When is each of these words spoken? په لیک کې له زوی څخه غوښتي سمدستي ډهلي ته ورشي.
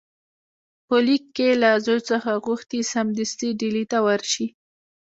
په 0.87 0.95
لیک 1.05 1.23
کې 1.35 1.49
له 1.61 1.69
زوی 1.85 1.99
څخه 2.09 2.31
غوښتي 2.45 2.79
سمدستي 2.93 3.49
ډهلي 3.59 3.85
ته 3.91 3.97
ورشي. 4.05 4.47